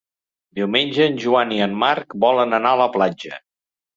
[0.59, 3.39] Diumenge en Joan i en Marc volen anar a la platja.